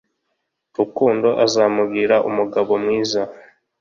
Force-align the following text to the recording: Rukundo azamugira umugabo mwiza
Rukundo 0.77 1.27
azamugira 1.45 2.15
umugabo 2.29 2.71
mwiza 2.83 3.21